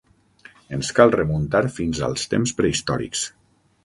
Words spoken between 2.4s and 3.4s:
prehistòrics.